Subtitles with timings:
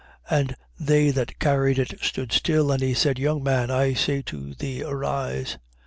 [0.31, 2.71] And they that carried it stood still.
[2.71, 5.59] And he said: Young man, I say to thee, arise.